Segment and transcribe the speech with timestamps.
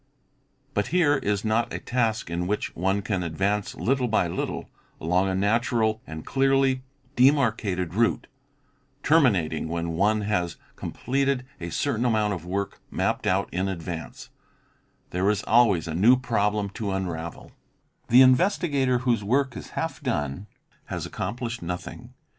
[0.73, 4.67] But here is not a task in which one can advance little by little,
[4.99, 6.81] along a natural and clearly
[7.15, 8.25] demarcated route,
[9.03, 14.31] terminating when one has completed a certain amount of work mapped out in advance;
[15.11, 17.49] there is always a new problem to unravel;| 1
[18.07, 20.47] 4 THE INVESTIGATING OFFICER the investigator whose work is half done
[20.85, 22.15] has accomplished nothing.